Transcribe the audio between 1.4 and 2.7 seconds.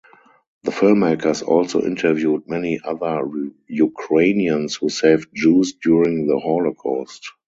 also interviewed